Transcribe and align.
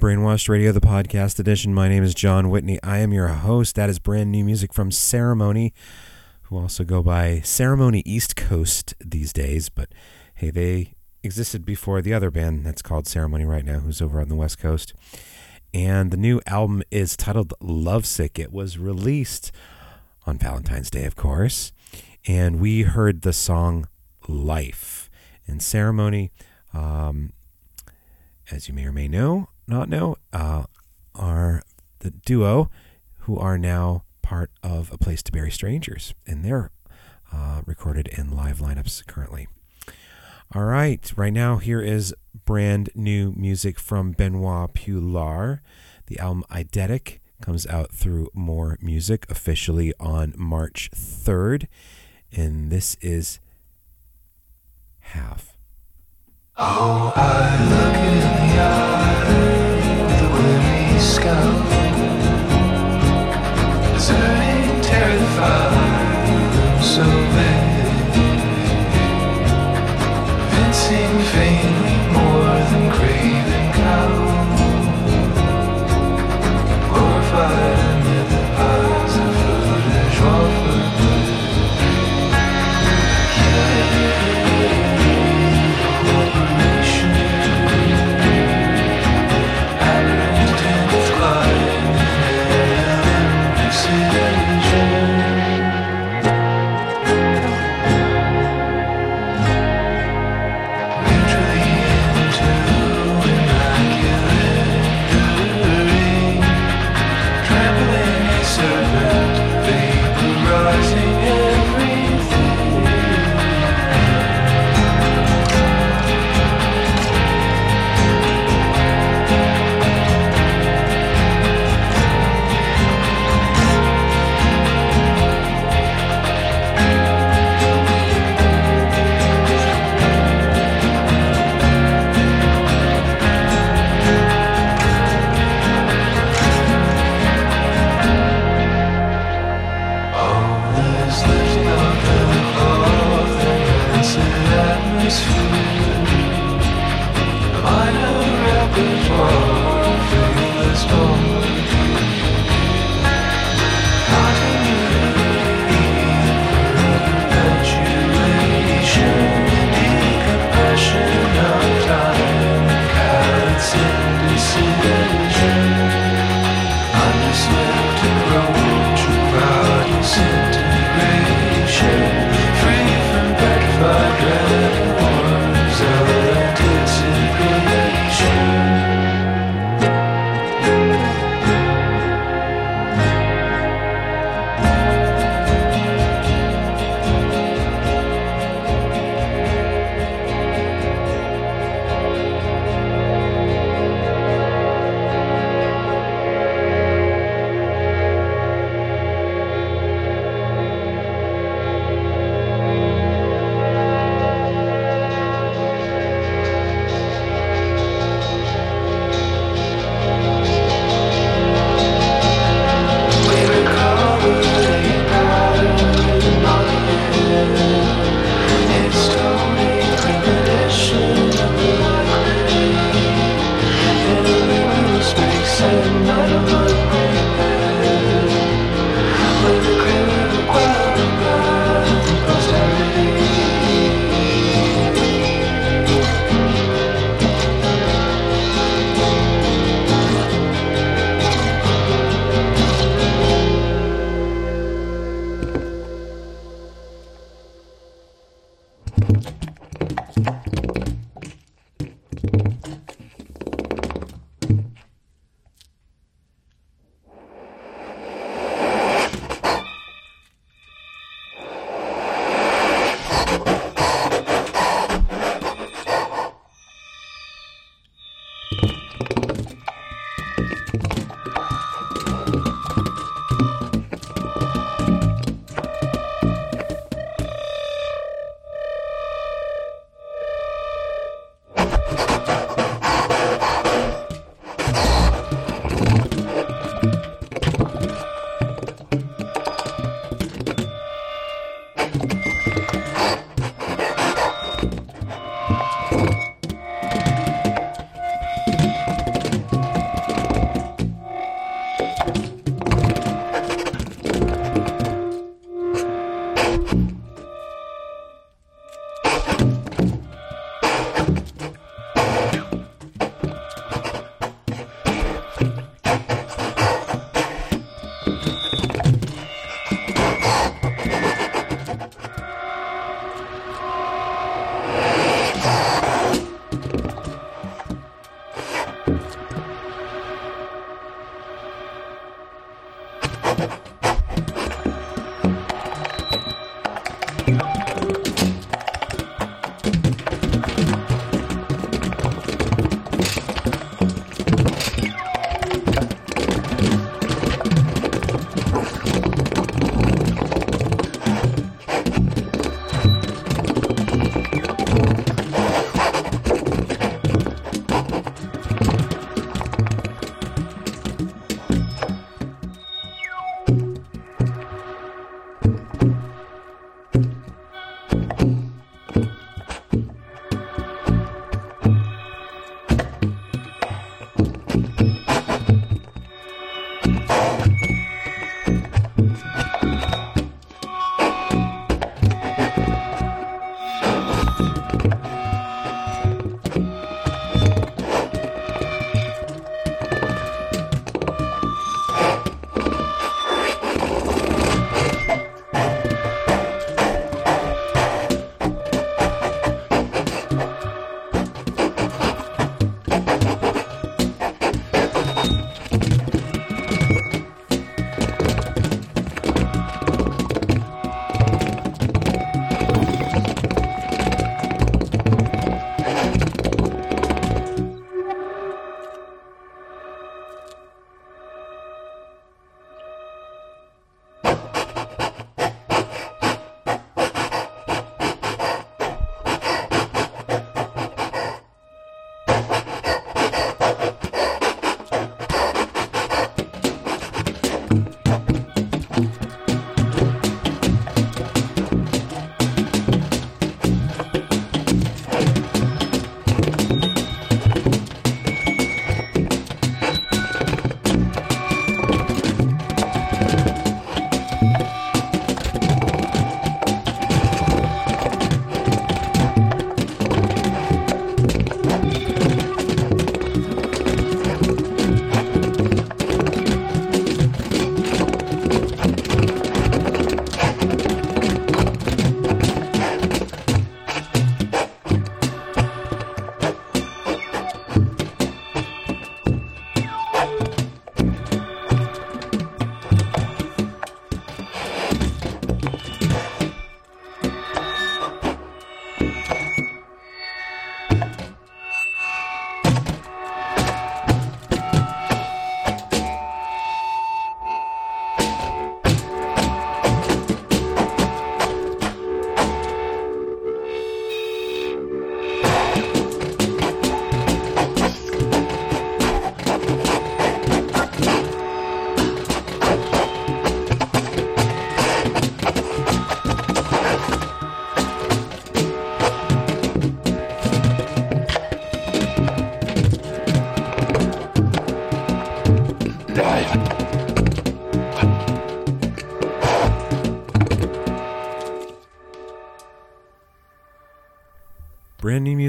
Brainwashed 0.00 0.48
Radio, 0.48 0.72
the 0.72 0.80
podcast 0.80 1.38
edition. 1.38 1.74
My 1.74 1.86
name 1.86 2.02
is 2.02 2.14
Jon 2.14 2.48
Whitney. 2.48 2.78
I 2.82 3.00
am 3.00 3.12
your 3.12 3.28
host. 3.28 3.74
That 3.74 3.90
is 3.90 3.98
brand 3.98 4.32
new 4.32 4.42
music 4.42 4.72
from 4.72 4.90
Ceremony, 4.90 5.74
who 6.44 6.56
also 6.56 6.84
go 6.84 7.02
by 7.02 7.42
Ceremony 7.44 8.02
East 8.06 8.34
Coast 8.34 8.94
these 9.04 9.30
days. 9.30 9.68
But 9.68 9.90
hey, 10.36 10.50
they 10.50 10.94
existed 11.22 11.66
before 11.66 12.00
the 12.00 12.14
other 12.14 12.30
band 12.30 12.64
that's 12.64 12.80
called 12.80 13.06
Ceremony 13.06 13.44
right 13.44 13.62
now, 13.62 13.80
who's 13.80 14.00
over 14.00 14.22
on 14.22 14.30
the 14.30 14.36
West 14.36 14.58
Coast. 14.58 14.94
And 15.74 16.10
the 16.10 16.16
new 16.16 16.40
album 16.46 16.82
is 16.90 17.14
titled 17.14 17.52
Lovesick. 17.60 18.38
It 18.38 18.54
was 18.54 18.78
released 18.78 19.52
on 20.26 20.38
Valentine's 20.38 20.88
Day, 20.88 21.04
of 21.04 21.14
course. 21.14 21.72
And 22.26 22.58
we 22.58 22.82
heard 22.84 23.20
the 23.20 23.34
song 23.34 23.86
Life. 24.26 25.10
And 25.46 25.62
Ceremony, 25.62 26.32
um, 26.72 27.34
as 28.50 28.66
you 28.66 28.72
may 28.72 28.86
or 28.86 28.92
may 28.92 29.06
know, 29.06 29.49
not 29.70 29.88
know, 29.88 30.16
uh, 30.32 30.64
are 31.14 31.62
the 32.00 32.10
duo 32.10 32.70
who 33.20 33.38
are 33.38 33.56
now 33.56 34.04
part 34.22 34.50
of 34.62 34.92
A 34.92 34.98
Place 34.98 35.22
to 35.22 35.32
Bury 35.32 35.50
Strangers. 35.50 36.14
And 36.26 36.44
they're 36.44 36.70
uh, 37.32 37.62
recorded 37.64 38.08
in 38.08 38.30
live 38.30 38.58
lineups 38.58 39.06
currently. 39.06 39.48
All 40.52 40.64
right, 40.64 41.12
right 41.16 41.32
now 41.32 41.58
here 41.58 41.80
is 41.80 42.12
brand 42.44 42.90
new 42.94 43.32
music 43.32 43.78
from 43.78 44.12
Benoit 44.12 44.74
Pioulard. 44.74 45.60
The 46.06 46.18
album 46.18 46.44
Eidetic 46.50 47.20
comes 47.40 47.66
out 47.68 47.92
through 47.92 48.28
Morr 48.34 48.76
Music 48.80 49.26
officially 49.30 49.94
on 50.00 50.34
March 50.36 50.90
3rd, 50.92 51.68
and 52.32 52.70
this 52.70 52.96
is 53.00 53.38
Half. 55.00 55.56
Oh, 56.56 57.12
scowl, 61.00 61.62
deserting, 63.94 64.82
terrified, 64.82 66.82
so 66.82 67.04
bad. 67.04 67.59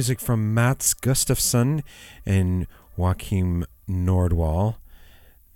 Music 0.01 0.19
from 0.19 0.51
Mats 0.51 0.95
Gustafsson 0.95 1.83
and 2.25 2.65
Joachim 2.97 3.63
Nordwall. 3.87 4.77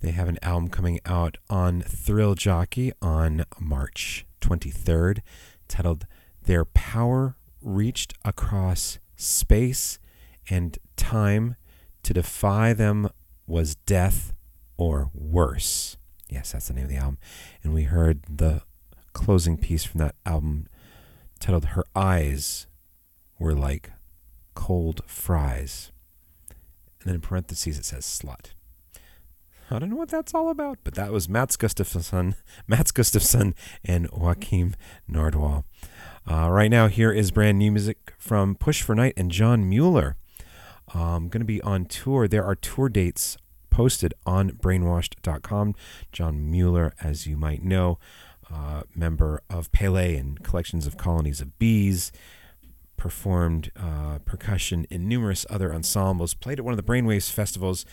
They 0.00 0.12
have 0.12 0.28
an 0.28 0.38
album 0.40 0.68
coming 0.68 1.00
out 1.04 1.36
on 1.50 1.82
Thrill 1.82 2.36
Jockey 2.36 2.92
on 3.02 3.44
March 3.58 4.24
23rd 4.40 5.22
titled 5.66 6.06
Their 6.44 6.64
Power 6.64 7.34
Reached 7.60 8.14
Across 8.24 9.00
Space 9.16 9.98
and 10.48 10.78
Time 10.94 11.56
to 12.04 12.14
Defy 12.14 12.72
Them 12.72 13.08
Was 13.48 13.74
Death 13.74 14.32
or 14.76 15.10
Worse. 15.12 15.96
Yes, 16.28 16.52
that's 16.52 16.68
the 16.68 16.74
name 16.74 16.84
of 16.84 16.90
the 16.90 16.98
album. 16.98 17.18
And 17.64 17.74
we 17.74 17.82
heard 17.82 18.22
the 18.30 18.62
closing 19.12 19.56
piece 19.56 19.82
from 19.82 19.98
that 19.98 20.14
album 20.24 20.68
titled 21.40 21.64
Her 21.64 21.84
Eyes 21.96 22.68
Were 23.40 23.52
Like 23.52 23.90
Cold 24.56 25.02
Fries. 25.06 25.92
And 27.00 27.06
then 27.06 27.14
in 27.14 27.20
parentheses 27.20 27.78
it 27.78 27.84
says 27.84 28.04
slut. 28.04 28.54
I 29.70 29.78
don't 29.78 29.90
know 29.90 29.96
what 29.96 30.08
that's 30.08 30.34
all 30.34 30.48
about, 30.48 30.78
but 30.82 30.94
that 30.94 31.12
was 31.12 31.28
Mats 31.28 31.56
Gustafsson, 31.56 32.34
Mats 32.66 32.90
Gustafsson, 32.90 33.54
and 33.84 34.08
Joachim 34.12 34.74
Nordwall. 35.08 35.64
Uh, 36.28 36.50
right 36.50 36.70
now, 36.70 36.88
here 36.88 37.12
is 37.12 37.30
brand 37.30 37.58
new 37.58 37.70
music 37.70 38.14
from 38.18 38.56
Push 38.56 38.82
for 38.82 38.94
Night 38.94 39.14
and 39.16 39.30
Jon 39.30 39.68
Mueller. 39.68 40.16
Um, 40.94 41.28
going 41.28 41.40
to 41.40 41.44
be 41.44 41.60
on 41.62 41.84
tour. 41.84 42.26
There 42.26 42.44
are 42.44 42.54
tour 42.54 42.88
dates 42.88 43.36
posted 43.70 44.14
on 44.24 44.50
brainwashed.com. 44.52 45.74
Jon 46.12 46.50
Mueller, 46.50 46.94
as 47.02 47.26
you 47.26 47.36
might 47.36 47.62
know, 47.62 47.98
uh, 48.52 48.82
member 48.94 49.42
of 49.50 49.70
Pele 49.72 50.16
and 50.16 50.42
collections 50.42 50.86
of 50.86 50.96
colonies 50.96 51.40
of 51.40 51.58
bees, 51.58 52.12
performed 52.96 53.70
uh, 53.76 54.18
percussion 54.24 54.86
in 54.90 55.08
numerous 55.08 55.46
other 55.50 55.72
ensembles, 55.74 56.34
played 56.34 56.58
at 56.58 56.64
one 56.64 56.72
of 56.72 56.76
the 56.76 56.82
Brainwaves 56.82 57.30
festivals 57.30 57.84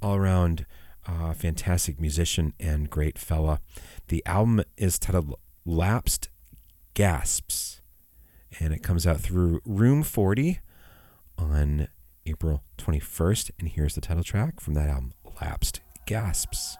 all 0.00 0.16
around 0.16 0.66
uh, 1.06 1.32
fantastic 1.32 2.00
musician 2.00 2.52
and 2.60 2.90
great 2.90 3.18
fella. 3.18 3.60
The 4.08 4.22
album 4.26 4.62
is 4.76 4.98
titled 4.98 5.34
Lapsed 5.64 6.28
Gasps, 6.94 7.80
and 8.60 8.72
it 8.72 8.82
comes 8.82 9.06
out 9.06 9.20
through 9.20 9.60
Room 9.64 10.02
40 10.02 10.60
on 11.38 11.88
April 12.26 12.62
21st. 12.78 13.50
And 13.58 13.68
here's 13.68 13.94
the 13.94 14.00
title 14.00 14.24
track 14.24 14.60
from 14.60 14.74
that 14.74 14.88
album, 14.88 15.14
Lapsed 15.40 15.80
Gasps. 16.06 16.76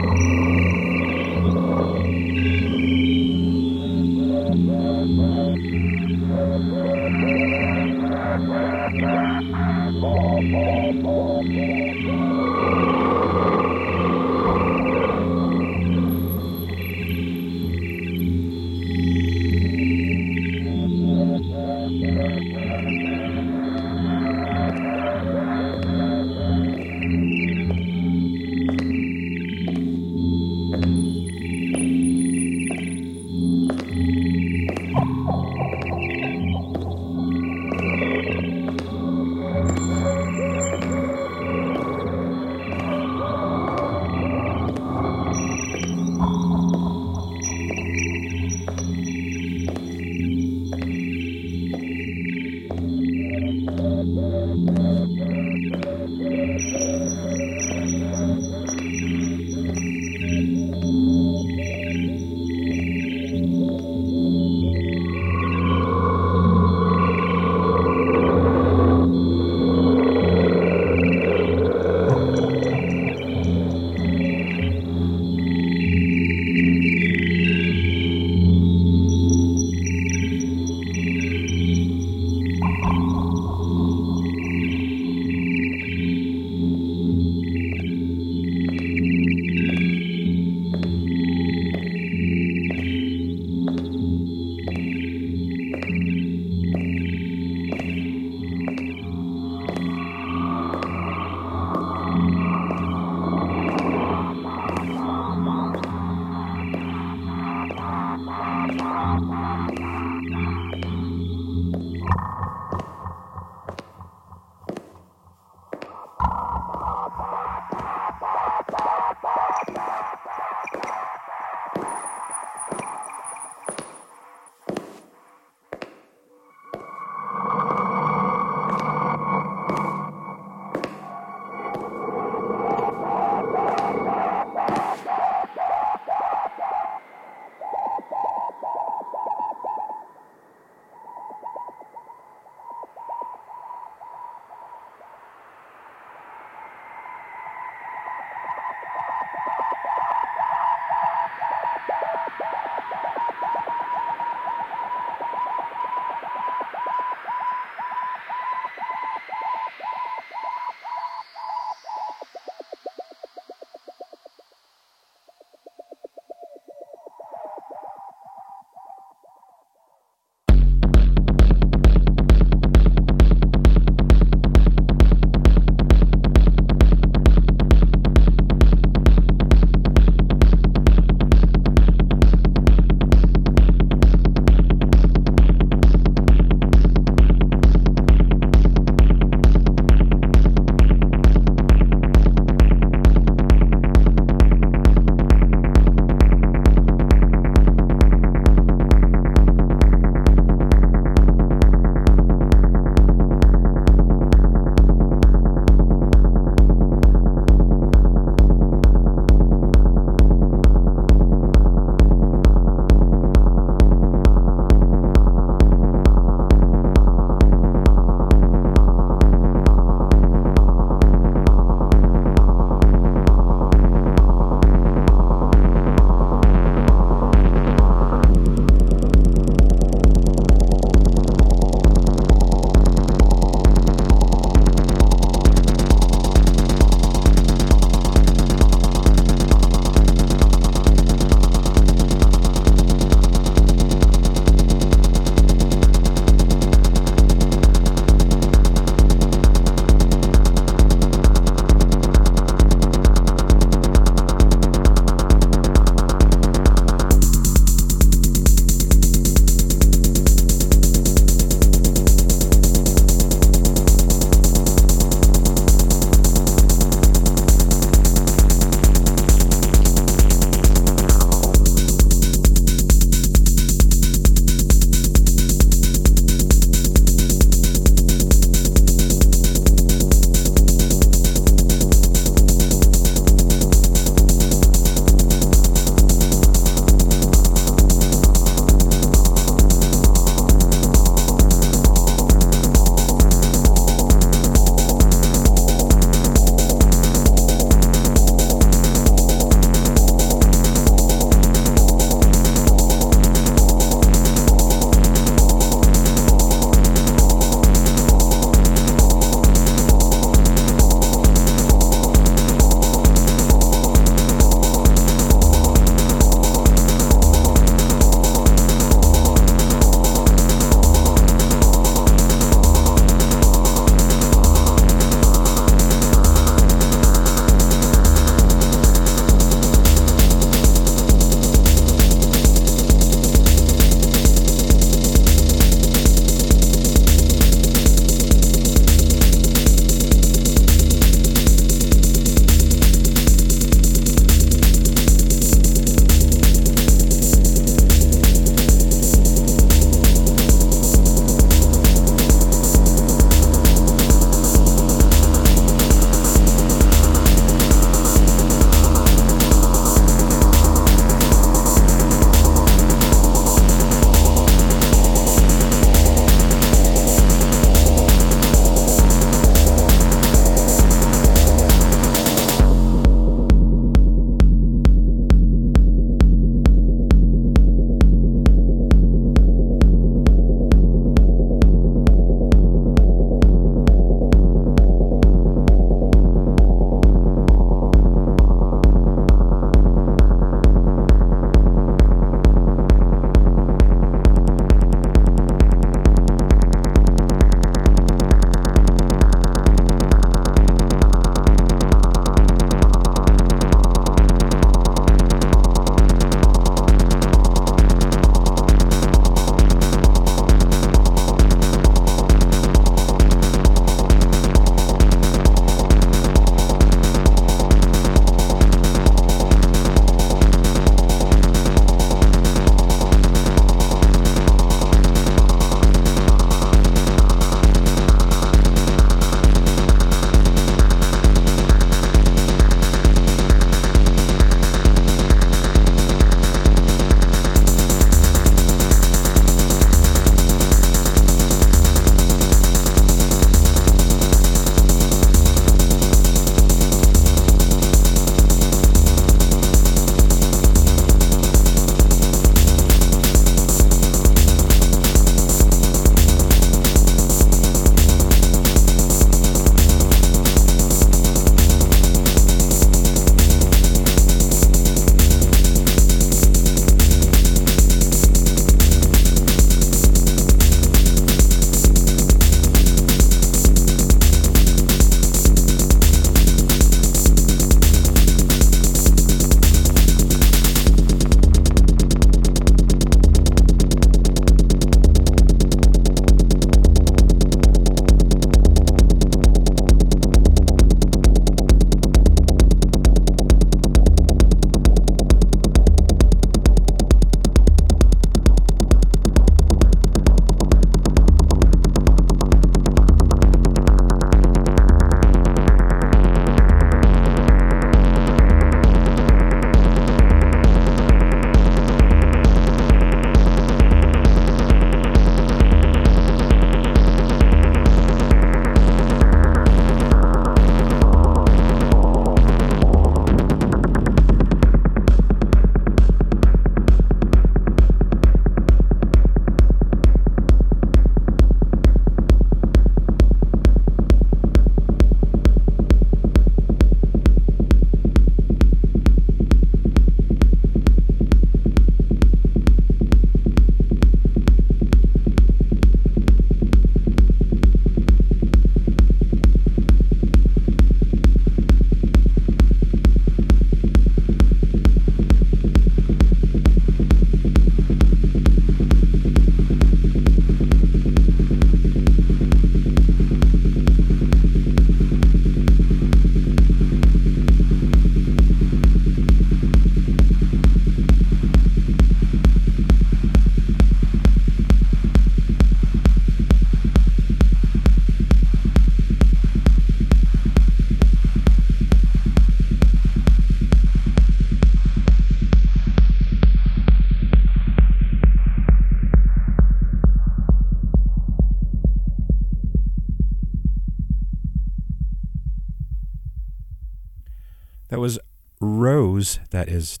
That 599.54 599.68
is 599.68 600.00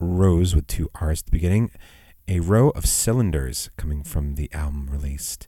Rose 0.00 0.54
with 0.54 0.66
two 0.66 0.88
R's 0.94 1.20
at 1.20 1.26
the 1.26 1.30
beginning, 1.30 1.70
a 2.26 2.40
row 2.40 2.70
of 2.70 2.86
cylinders 2.86 3.68
coming 3.76 4.02
from 4.02 4.36
the 4.36 4.50
album 4.54 4.88
released 4.90 5.46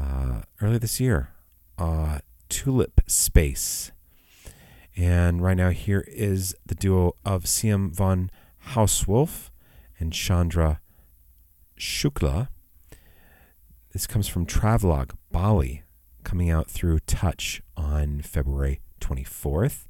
uh, 0.00 0.44
earlier 0.62 0.78
this 0.78 0.98
year, 0.98 1.34
uh, 1.76 2.20
Tulip 2.48 3.02
Space. 3.06 3.92
And 4.96 5.42
right 5.42 5.58
now, 5.58 5.72
here 5.72 6.06
is 6.08 6.56
the 6.64 6.74
duo 6.74 7.16
of 7.22 7.44
CM 7.44 7.94
von 7.94 8.30
Hausswolff 8.68 9.50
and 9.98 10.10
Chandra 10.10 10.80
Shukla. 11.78 12.48
This 13.92 14.06
comes 14.06 14.26
from 14.26 14.46
Travelogue 14.46 15.12
Bali, 15.30 15.82
coming 16.22 16.48
out 16.48 16.70
through 16.70 17.00
Touch 17.00 17.60
on 17.76 18.22
February 18.22 18.80
24th. 19.02 19.84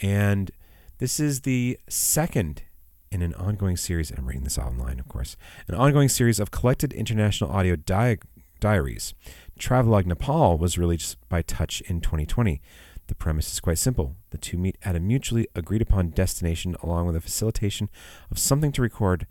And 0.00 0.52
this 0.98 1.20
is 1.20 1.42
the 1.42 1.78
second 1.88 2.62
in 3.10 3.22
an 3.22 3.34
ongoing 3.34 3.76
series, 3.76 4.10
I'm 4.10 4.26
reading 4.26 4.44
this 4.44 4.58
online, 4.58 4.98
of 4.98 5.08
course, 5.08 5.36
an 5.68 5.74
ongoing 5.74 6.08
series 6.08 6.40
of 6.40 6.50
collected 6.50 6.92
international 6.92 7.50
audio 7.50 7.76
di- 7.76 8.18
diaries. 8.60 9.14
Travelogue 9.58 10.06
Nepal 10.06 10.58
was 10.58 10.78
released 10.78 11.16
by 11.28 11.42
Touch 11.42 11.80
in 11.82 12.00
2020. 12.00 12.60
The 13.06 13.14
premise 13.14 13.52
is 13.52 13.60
quite 13.60 13.78
simple. 13.78 14.16
The 14.30 14.38
two 14.38 14.58
meet 14.58 14.76
at 14.82 14.96
a 14.96 15.00
mutually 15.00 15.46
agreed 15.54 15.82
upon 15.82 16.10
destination 16.10 16.76
along 16.82 17.06
with 17.06 17.16
a 17.16 17.20
facilitation 17.20 17.88
of 18.30 18.38
something 18.38 18.72
to 18.72 18.82
record 18.82 19.26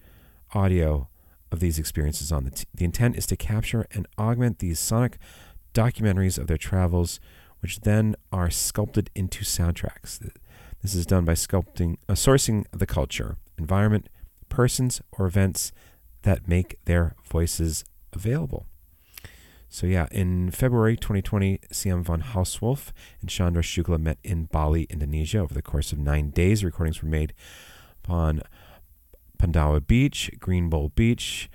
audio 0.54 1.10
of 1.52 1.60
these 1.60 1.78
experiences 1.78 2.32
on. 2.32 2.46
The, 2.46 2.52
t- 2.52 2.66
the 2.74 2.86
intent 2.86 3.18
is 3.18 3.26
to 3.28 3.36
capture 3.36 3.86
and 3.92 4.08
augment 4.18 4.60
these 4.60 4.80
sonic 4.80 5.18
documentaries 5.74 6.38
of 6.38 6.48
their 6.48 6.58
travels, 6.58 7.20
which 7.60 7.82
then 7.82 8.16
are 8.32 8.50
sculpted 8.50 9.10
into 9.14 9.44
soundtracks. 9.44 10.32
This 10.86 10.94
is 10.94 11.08
done 11.08 11.26
by 11.26 11.34
sculpting, 11.34 11.98
uh, 12.08 12.14
sourcing 12.14 12.66
the 12.72 12.86
culture, 12.86 13.38
environment, 13.58 14.08
persons, 14.50 15.02
or 15.14 15.26
events 15.26 15.72
that 16.22 16.48
make 16.48 16.78
their 16.86 17.16
voices 17.28 17.84
available. 18.14 18.68
So 19.68 19.88
yeah, 19.88 20.06
in 20.12 20.52
February 20.52 20.96
2020, 20.96 21.58
CM 21.74 22.04
von 22.04 22.22
Hausswolff 22.22 22.92
and 23.20 23.32
Chandra 23.32 23.64
Shukla 23.64 24.00
met 24.00 24.20
in 24.24 24.44
Bali, 24.46 24.84
Indonesia. 24.92 25.40
Over 25.40 25.56
the 25.56 25.64
course 25.64 25.92
of 25.92 25.98
nine 25.98 26.30
days, 26.30 26.64
recordings 26.64 27.02
were 27.02 27.10
made 27.10 27.34
upon 28.04 28.44
Pandawa 29.40 29.88
Beach, 29.88 30.30
Green 30.40 30.70
Bowl 30.70 30.92
Beach, 30.94 31.50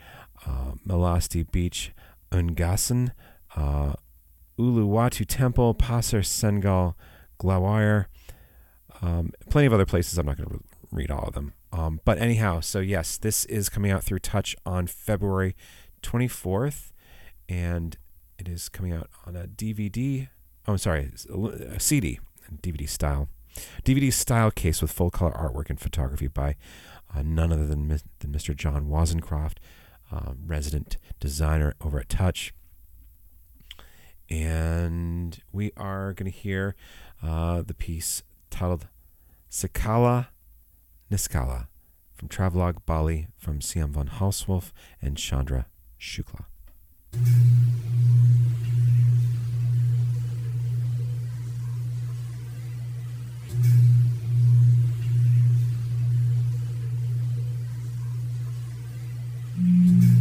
uh, 0.44 0.72
Melasti 0.84 1.48
Beach, 1.48 1.92
Ungasan, 2.32 3.12
uh, 3.54 3.92
Uluwatu 4.58 5.24
Temple, 5.24 5.76
Pasir 5.76 6.22
Sengal, 6.22 6.94
Glawire, 7.40 8.06
um, 9.02 9.32
plenty 9.48 9.66
of 9.66 9.72
other 9.72 9.86
places. 9.86 10.18
I'm 10.18 10.26
not 10.26 10.36
going 10.36 10.48
to 10.48 10.54
re- 10.56 10.60
read 10.92 11.10
all 11.10 11.24
of 11.24 11.34
them. 11.34 11.52
Um, 11.72 12.00
but 12.04 12.18
anyhow, 12.18 12.60
so 12.60 12.80
yes, 12.80 13.16
this 13.16 13.44
is 13.46 13.68
coming 13.68 13.90
out 13.90 14.02
through 14.02 14.18
Touch 14.20 14.56
on 14.66 14.86
February 14.86 15.54
24th, 16.02 16.92
and 17.48 17.96
it 18.38 18.48
is 18.48 18.68
coming 18.68 18.92
out 18.92 19.08
on 19.26 19.36
a 19.36 19.46
DVD. 19.46 20.28
Oh, 20.66 20.72
I'm 20.72 20.78
sorry, 20.78 21.12
a 21.68 21.80
CD, 21.80 22.20
DVD 22.62 22.88
style, 22.88 23.28
DVD 23.84 24.12
style 24.12 24.50
case 24.50 24.82
with 24.82 24.90
full 24.92 25.10
color 25.10 25.32
artwork 25.32 25.70
and 25.70 25.80
photography 25.80 26.26
by 26.26 26.56
uh, 27.14 27.22
none 27.22 27.52
other 27.52 27.66
than, 27.66 27.88
than 27.88 28.32
Mr. 28.32 28.54
Jon 28.54 28.86
Wozencroft, 28.86 29.56
uh, 30.12 30.32
resident 30.44 30.96
designer 31.18 31.74
over 31.80 32.00
at 32.00 32.08
Touch. 32.08 32.52
And 34.28 35.40
we 35.52 35.72
are 35.76 36.12
going 36.12 36.30
to 36.30 36.36
hear 36.36 36.76
uh, 37.22 37.62
the 37.62 37.74
piece 37.74 38.22
titled 38.50 38.88
Sakala 39.50 40.28
Niskala 41.10 41.68
from 42.12 42.28
Travelogue 42.28 42.84
Bali 42.86 43.28
from 43.36 43.60
CM 43.60 43.90
von 43.90 44.08
Hausswolff 44.08 44.72
and 45.00 45.16
Chandra 45.16 45.66
Shukla. 45.98 46.44
Mm-hmm. 59.58 60.19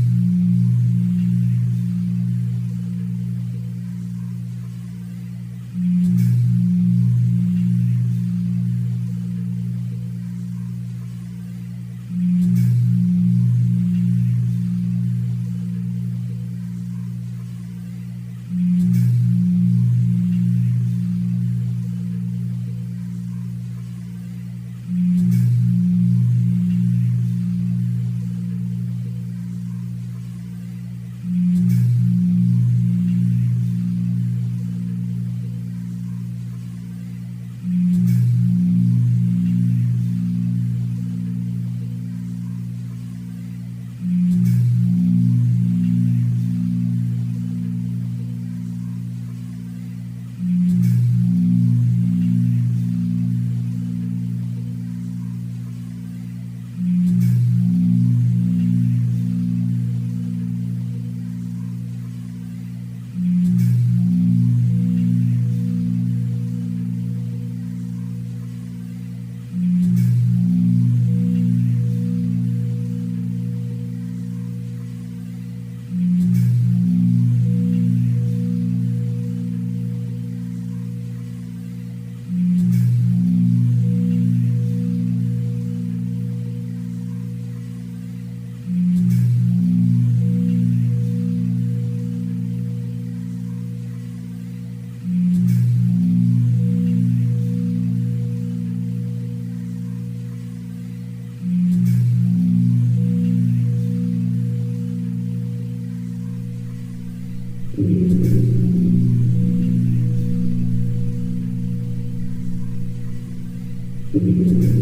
Thank 114.19 114.63
you. 114.63 114.78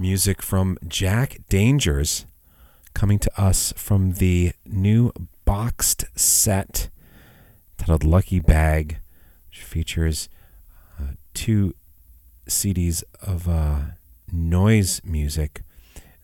Music 0.00 0.40
from 0.40 0.78
Jack 0.88 1.36
Dangers 1.50 2.24
coming 2.94 3.18
to 3.18 3.40
us 3.40 3.74
from 3.76 4.12
the 4.12 4.52
new 4.64 5.12
boxed 5.44 6.06
set 6.18 6.88
titled 7.76 8.02
Lucky 8.02 8.40
Bag, 8.40 8.98
which 9.50 9.62
features 9.62 10.30
uh, 10.98 11.12
two 11.34 11.74
CDs 12.46 13.04
of 13.20 13.46
uh, 13.46 13.80
noise 14.32 15.02
music 15.04 15.62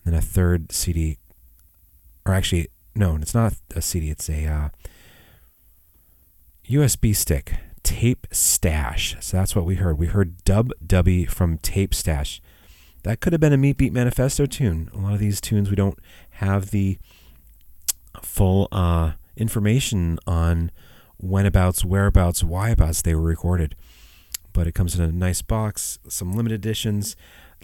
and 0.03 0.13
then 0.13 0.15
a 0.15 0.21
third 0.21 0.71
CD, 0.71 1.19
or 2.25 2.33
actually, 2.33 2.67
no, 2.95 3.15
it's 3.17 3.35
not 3.35 3.53
a 3.75 3.81
CD, 3.81 4.09
it's 4.09 4.27
a 4.27 4.45
uh, 4.47 4.69
USB 6.67 7.15
stick, 7.15 7.53
Tape 7.83 8.25
Stash. 8.31 9.15
So 9.19 9.37
that's 9.37 9.55
what 9.55 9.65
we 9.65 9.75
heard. 9.75 9.99
We 9.99 10.07
heard 10.07 10.43
Dub 10.43 10.71
Dubby 10.85 11.29
from 11.29 11.59
Tape 11.59 11.93
Stash. 11.93 12.41
That 13.03 13.19
could 13.19 13.33
have 13.33 13.39
been 13.39 13.53
a 13.53 13.57
Meat 13.57 13.77
Beat 13.77 13.93
Manifesto 13.93 14.45
tune. 14.45 14.89
A 14.93 14.97
lot 14.97 15.13
of 15.13 15.19
these 15.19 15.39
tunes 15.39 15.69
we 15.69 15.75
don't 15.75 15.97
have 16.31 16.71
the 16.71 16.97
full 18.21 18.67
uh, 18.71 19.13
information 19.35 20.19
on 20.27 20.71
whenabouts, 21.19 21.85
whereabouts, 21.85 22.43
whyabouts 22.43 23.01
they 23.01 23.15
were 23.15 23.21
recorded. 23.21 23.75
But 24.53 24.67
it 24.67 24.73
comes 24.73 24.95
in 24.95 25.01
a 25.01 25.11
nice 25.11 25.41
box, 25.41 25.99
some 26.07 26.33
limited 26.33 26.55
editions. 26.55 27.15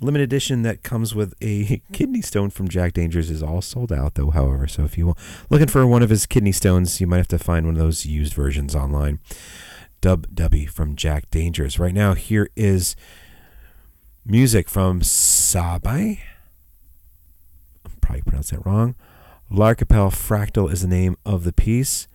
Limited 0.02 0.24
edition 0.24 0.64
that 0.64 0.82
comes 0.82 1.14
with 1.14 1.34
a 1.42 1.82
kidney 1.94 2.22
stone 2.22 2.50
from 2.50 2.68
Jack 2.68 2.94
Dangers 2.94 3.30
is 3.30 3.44
all 3.44 3.62
sold 3.62 3.92
out 3.92 4.16
though. 4.16 4.32
However, 4.32 4.68
so 4.68 4.84
if 4.84 4.98
you're 4.98 5.16
looking 5.50 5.68
for 5.68 5.86
one 5.86 6.02
of 6.02 6.10
his 6.10 6.26
kidney 6.26 6.52
stones, 6.52 7.00
you 7.00 7.08
might 7.08 7.18
have 7.18 7.28
to 7.30 7.40
find 7.40 7.66
one 7.66 7.76
of 7.76 7.82
those 7.82 8.06
used 8.06 8.34
versions 8.34 8.76
online. 8.76 9.20
Dub 10.02 10.28
Dubby 10.36 10.68
from 10.68 10.96
Jack 10.96 11.30
Dangers. 11.32 11.80
Right 11.80 11.94
now, 11.94 12.14
here 12.14 12.50
is 12.56 12.96
music 14.26 14.70
from 14.70 15.02
Sabai. 15.02 16.20
I'm 17.86 17.92
probably 18.02 18.22
pronouncing 18.22 18.60
that 18.60 18.66
wrong. 18.66 18.96
L'Archipel 19.50 20.12
Fractal 20.12 20.72
is 20.72 20.82
the 20.82 20.88
name 20.88 21.18
of 21.26 21.44
the 21.44 21.54
piece. 21.54 22.08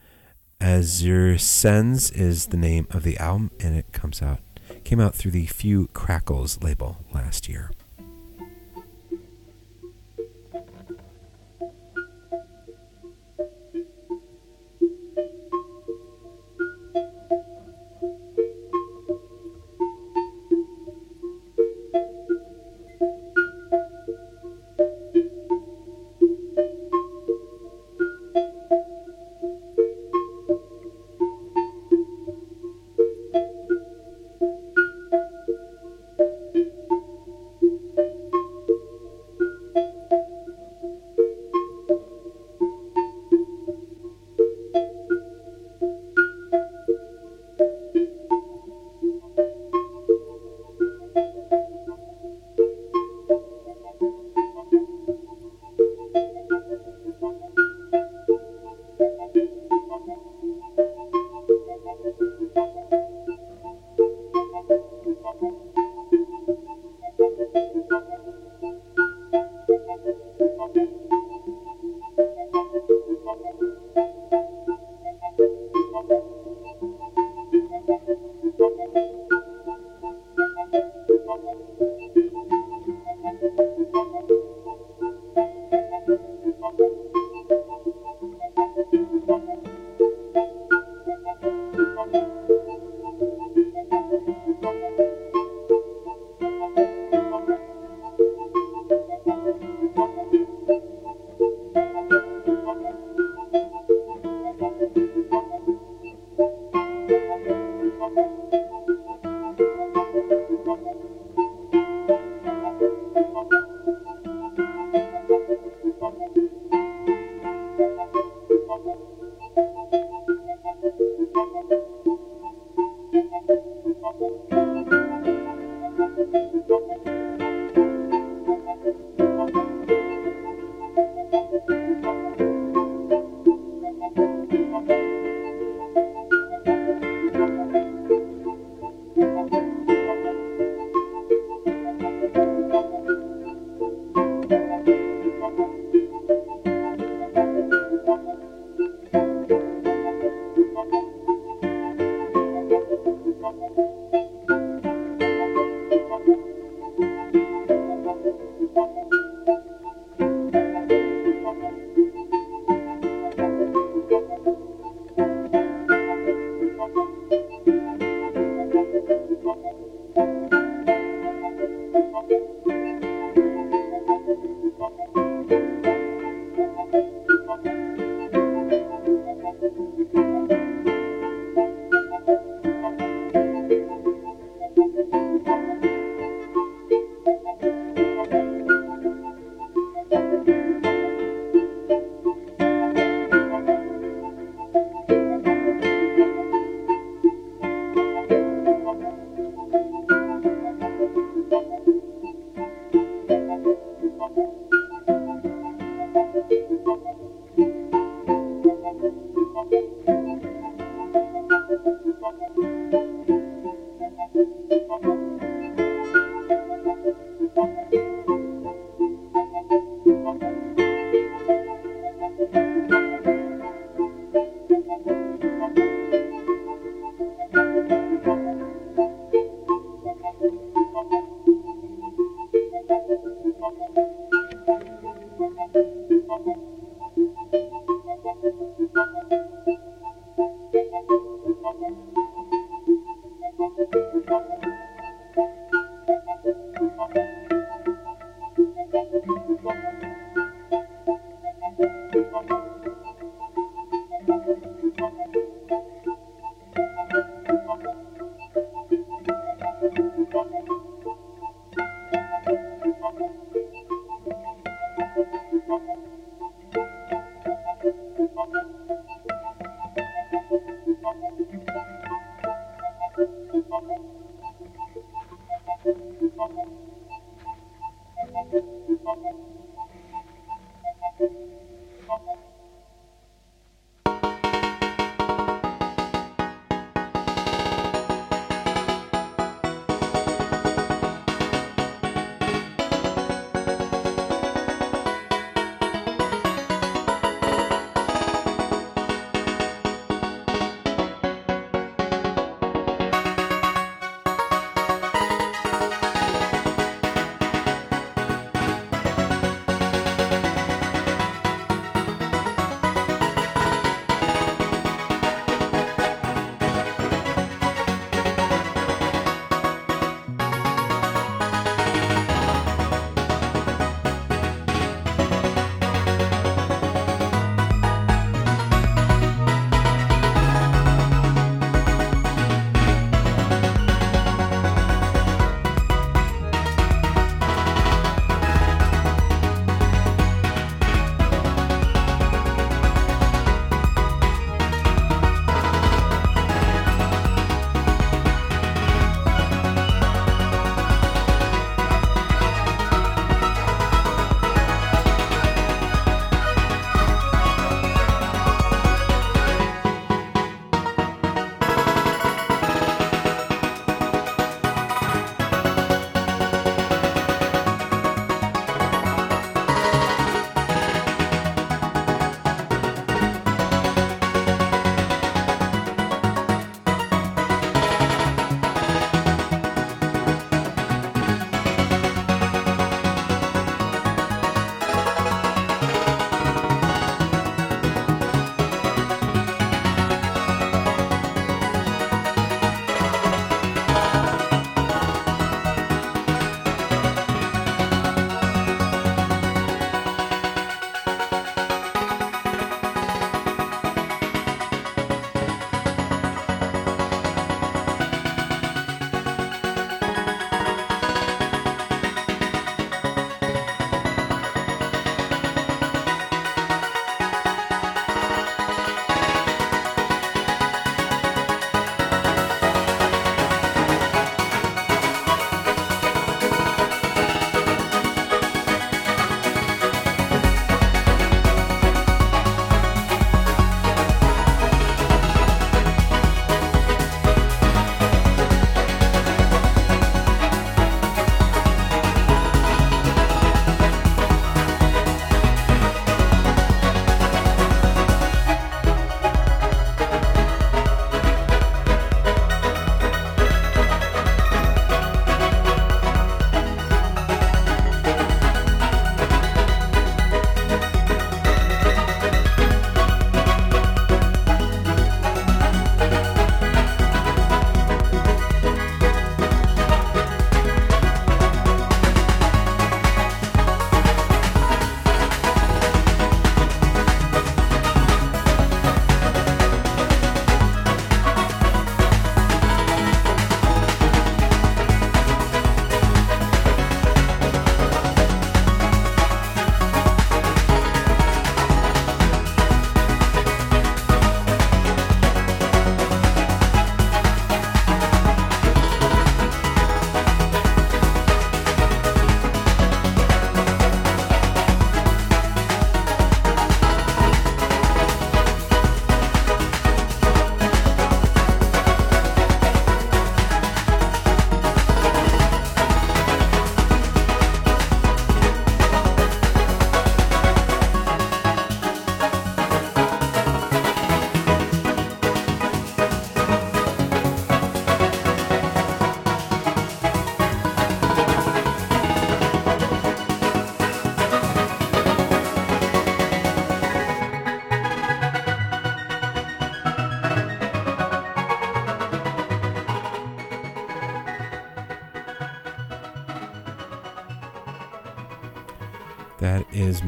Azure 0.61 1.39
Sens 1.39 2.11
is 2.11 2.47
the 2.47 2.57
name 2.57 2.87
of 2.91 3.03
the 3.03 3.17
album, 3.19 3.51
and 3.61 3.77
it 3.77 3.93
comes 3.93 4.23
out 4.23 4.41
came 4.85 5.01
out 5.01 5.15
through 5.15 5.31
the 5.31 5.47
Few 5.47 5.89
Crackles 5.89 6.63
label 6.63 7.05
last 7.13 7.49
year. 7.49 7.71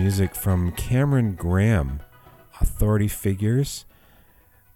Music 0.01 0.35
from 0.35 0.73
Cameron 0.73 1.35
Graham, 1.35 2.01
Authority 2.59 3.07
Figures. 3.07 3.85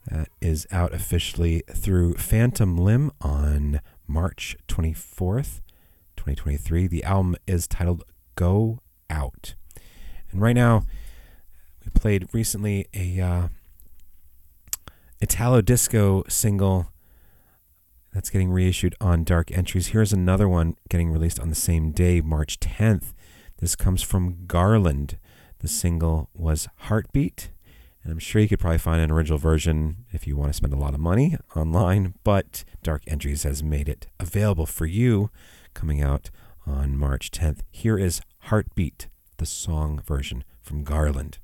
That 0.07 0.29
is 0.43 0.67
out 0.71 0.93
officially 0.93 1.63
through 1.71 2.17
Phantom 2.17 2.77
Limb 2.77 3.11
on 3.23 3.81
March 4.07 4.55
24th, 4.69 5.63
2023. 6.19 6.89
The 6.89 7.03
album 7.05 7.37
is 7.47 7.67
titled 7.67 8.05
Go 8.35 8.81
Out. 9.09 9.55
And 10.31 10.43
right 10.43 10.53
now, 10.53 10.83
we 11.83 11.91
played 11.99 12.29
recently 12.35 12.87
a 12.93 13.19
uh, 13.19 13.49
Italo 15.23 15.63
disco 15.63 16.25
single 16.29 16.93
that's 18.13 18.29
getting 18.29 18.51
reissued 18.51 18.95
on 19.01 19.25
Dark 19.25 19.51
Entries. 19.51 19.87
Here's 19.87 20.13
another 20.13 20.51
one 20.51 20.77
getting 20.91 21.11
released 21.11 21.41
on 21.41 21.49
the 21.49 21.55
same 21.55 21.93
day, 21.93 22.21
March 22.21 22.61
10th. 22.61 23.15
This 23.59 23.77
comes 23.77 24.03
from 24.03 24.47
Garland. 24.47 25.19
The 25.61 25.69
single 25.69 26.29
was 26.35 26.69
Heartbeat. 26.77 27.51
And 28.03 28.13
I'm 28.13 28.19
sure 28.19 28.43
you 28.43 28.49
could 28.49 28.61
probably 28.61 28.79
find 28.79 29.01
an 29.01 29.11
original 29.11 29.39
version 29.39 30.05
if 30.13 30.27
you 30.27 30.37
want 30.37 30.51
to 30.51 30.57
spend 30.57 30.75
a 30.75 30.79
lot 30.79 30.93
of 30.93 31.01
money 31.01 31.39
online, 31.57 32.15
but 32.23 32.63
Dark 32.83 33.03
Entries 33.07 33.45
has 33.45 33.63
made 33.63 33.89
it 33.89 34.09
available 34.21 34.67
for 34.67 34.85
you 34.85 35.31
coming 35.73 36.03
out 36.03 36.31
on 36.67 36.99
March 36.99 37.31
10th. 37.31 37.61
Here 37.71 37.97
is 37.97 38.21
Heartbeat, 38.41 39.09
the 39.39 39.47
song 39.47 40.03
version 40.05 40.45
from 40.61 40.85
Garland. 40.85 41.39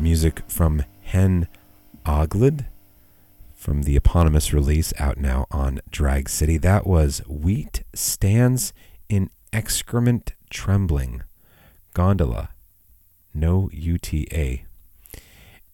Music 0.00 0.42
from 0.48 0.82
Hen 1.02 1.46
Ogledd 2.06 2.66
from 3.54 3.82
the 3.82 3.96
eponymous 3.96 4.52
release 4.54 4.94
out 4.98 5.18
now 5.18 5.46
on 5.50 5.80
Drag 5.90 6.30
City. 6.30 6.56
That 6.56 6.86
was 6.86 7.18
Wheat 7.28 7.82
Stands 7.94 8.72
in 9.10 9.28
Excrement 9.52 10.32
Trembling. 10.48 11.22
Gondola. 11.92 12.48
No 13.34 13.68
UTA. 13.72 14.60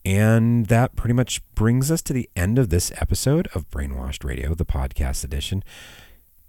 And 0.04 0.66
that 0.66 0.96
pretty 0.96 1.14
much 1.14 1.42
brings 1.54 1.90
us 1.92 2.02
to 2.02 2.12
the 2.12 2.28
end 2.34 2.58
of 2.58 2.70
this 2.70 2.90
episode 2.96 3.48
of 3.54 3.70
Brainwashed 3.70 4.24
Radio, 4.24 4.54
the 4.54 4.64
podcast 4.64 5.22
edition. 5.22 5.62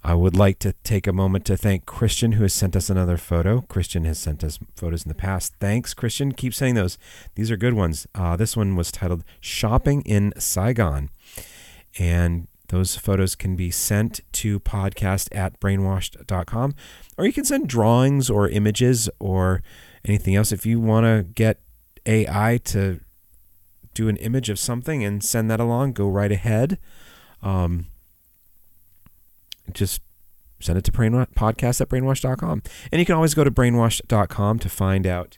I 0.03 0.13
would 0.13 0.35
like 0.35 0.59
to 0.59 0.73
take 0.83 1.07
a 1.07 1.13
moment 1.13 1.45
to 1.45 1.57
thank 1.57 1.85
Christian, 1.85 2.33
who 2.33 2.43
has 2.43 2.53
sent 2.53 2.75
us 2.75 2.89
another 2.89 3.17
photo. 3.17 3.61
Christian 3.61 4.05
has 4.05 4.17
sent 4.17 4.43
us 4.43 4.59
photos 4.75 5.03
in 5.03 5.09
the 5.09 5.15
past. 5.15 5.55
Thanks, 5.59 5.93
Christian. 5.93 6.31
Keep 6.31 6.53
sending 6.53 6.75
those. 6.75 6.97
These 7.35 7.51
are 7.51 7.57
good 7.57 7.73
ones. 7.73 8.07
Uh, 8.15 8.35
this 8.35 8.55
one 8.55 8.75
was 8.75 8.91
titled 8.91 9.23
Shopping 9.41 10.01
in 10.03 10.33
Saigon. 10.37 11.09
And 11.99 12.47
those 12.69 12.95
photos 12.95 13.35
can 13.35 13.55
be 13.55 13.71
sent 13.71 14.19
to 14.33 14.59
podcast 14.59 15.33
at 15.35 15.59
brainwashed.com, 15.59 16.75
or 17.17 17.25
you 17.25 17.33
can 17.33 17.45
send 17.45 17.69
drawings 17.69 18.29
or 18.29 18.49
images 18.49 19.09
or 19.19 19.61
anything 20.05 20.35
else. 20.35 20.51
If 20.51 20.65
you 20.65 20.79
want 20.79 21.05
to 21.05 21.23
get 21.33 21.61
AI 22.05 22.59
to 22.65 22.99
do 23.93 24.09
an 24.09 24.17
image 24.17 24.49
of 24.49 24.59
something 24.59 25.03
and 25.03 25.23
send 25.23 25.49
that 25.49 25.59
along, 25.59 25.93
go 25.93 26.07
right 26.07 26.31
ahead. 26.31 26.77
Um, 27.41 27.87
just 29.73 30.01
send 30.59 30.77
it 30.77 30.83
to 30.85 30.91
brainwash, 30.91 31.31
podcast 31.33 31.81
at 31.81 31.89
brainwash.com. 31.89 32.63
And 32.91 32.99
you 32.99 33.05
can 33.05 33.15
always 33.15 33.33
go 33.33 33.43
to 33.43 33.51
brainwash.com 33.51 34.59
to 34.59 34.69
find 34.69 35.05
out 35.05 35.37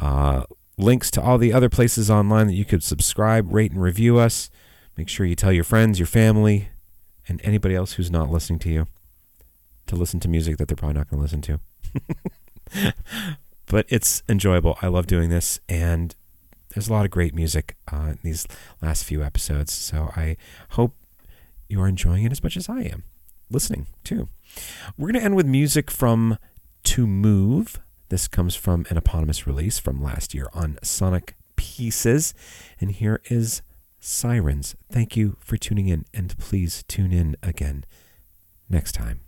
uh, 0.00 0.44
links 0.76 1.10
to 1.12 1.22
all 1.22 1.38
the 1.38 1.52
other 1.52 1.68
places 1.68 2.10
online 2.10 2.48
that 2.48 2.54
you 2.54 2.64
could 2.64 2.82
subscribe, 2.82 3.52
rate, 3.52 3.72
and 3.72 3.82
review 3.82 4.18
us. 4.18 4.50
Make 4.96 5.08
sure 5.08 5.26
you 5.26 5.36
tell 5.36 5.52
your 5.52 5.64
friends, 5.64 5.98
your 5.98 6.06
family, 6.06 6.68
and 7.28 7.40
anybody 7.44 7.74
else 7.74 7.92
who's 7.92 8.10
not 8.10 8.30
listening 8.30 8.58
to 8.60 8.70
you 8.70 8.86
to 9.86 9.96
listen 9.96 10.20
to 10.20 10.28
music 10.28 10.56
that 10.56 10.68
they're 10.68 10.76
probably 10.76 10.94
not 10.94 11.08
going 11.08 11.18
to 11.18 11.22
listen 11.22 11.42
to. 11.42 12.92
but 13.66 13.86
it's 13.88 14.22
enjoyable. 14.28 14.78
I 14.82 14.88
love 14.88 15.06
doing 15.06 15.30
this, 15.30 15.60
and 15.68 16.14
there's 16.70 16.88
a 16.88 16.92
lot 16.92 17.04
of 17.04 17.10
great 17.10 17.34
music 17.34 17.76
uh, 17.92 18.12
in 18.12 18.18
these 18.22 18.46
last 18.82 19.04
few 19.04 19.22
episodes. 19.22 19.72
So 19.72 20.10
I 20.16 20.36
hope 20.70 20.94
you 21.68 21.80
are 21.80 21.88
enjoying 21.88 22.24
it 22.24 22.32
as 22.32 22.42
much 22.42 22.56
as 22.56 22.68
I 22.68 22.80
am 22.80 23.04
listening 23.50 23.86
too. 24.04 24.28
We're 24.96 25.08
going 25.08 25.20
to 25.20 25.24
end 25.24 25.36
with 25.36 25.46
music 25.46 25.90
from 25.90 26.38
To 26.84 27.06
Move. 27.06 27.80
This 28.08 28.28
comes 28.28 28.54
from 28.54 28.86
an 28.88 28.96
eponymous 28.96 29.46
release 29.46 29.78
from 29.78 30.02
last 30.02 30.34
year 30.34 30.48
on 30.54 30.78
Sonic 30.82 31.34
Pieces. 31.56 32.34
And 32.80 32.92
here 32.92 33.20
is 33.26 33.62
Sirens. 33.98 34.76
Thank 34.90 35.16
you 35.16 35.36
for 35.40 35.56
tuning 35.56 35.88
in, 35.88 36.04
and 36.14 36.36
please 36.38 36.84
tune 36.86 37.12
in 37.12 37.36
again 37.42 37.84
next 38.68 38.92
time. 38.92 39.20